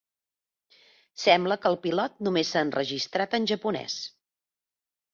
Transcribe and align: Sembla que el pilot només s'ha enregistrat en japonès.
Sembla 1.25 1.59
que 1.65 1.71
el 1.71 1.77
pilot 1.85 2.17
només 2.29 2.55
s'ha 2.57 2.65
enregistrat 2.71 3.39
en 3.41 3.49
japonès. 3.55 4.03